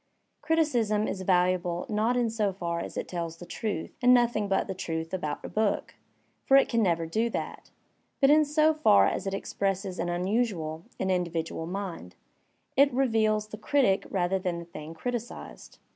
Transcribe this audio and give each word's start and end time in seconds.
Criticism 0.41 1.07
is 1.07 1.21
valuable 1.21 1.85
not 1.87 2.17
in 2.17 2.27
so 2.31 2.51
far 2.51 2.79
as 2.79 2.97
it 2.97 3.07
tells 3.07 3.37
the 3.37 3.45
truth 3.45 3.95
and 4.01 4.11
nothing 4.15 4.47
but 4.47 4.65
the 4.65 4.73
truth 4.73 5.13
about 5.13 5.45
a 5.45 5.47
book 5.47 5.93
(for 6.43 6.57
it 6.57 6.67
can. 6.67 6.81
never 6.81 7.05
do 7.05 7.29
that), 7.29 7.69
but 8.19 8.31
in 8.31 8.43
so 8.43 8.73
far 8.73 9.05
as 9.05 9.27
it 9.27 9.35
expresses 9.35 9.99
an 9.99 10.09
unusual, 10.09 10.85
an 10.99 11.09
/^ 11.09 11.15
individual 11.15 11.67
mind; 11.67 12.15
it 12.75 12.91
reveals 12.91 13.49
the 13.49 13.59
critic 13.59 14.07
rather 14.09 14.39
than 14.39 14.57
the 14.57 14.65
thing 14.65 14.95
criticised. 14.95 15.77